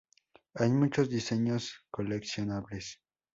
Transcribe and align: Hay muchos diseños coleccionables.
Hay 0.55 0.71
muchos 0.71 1.11
diseños 1.11 1.85
coleccionables. 1.91 3.03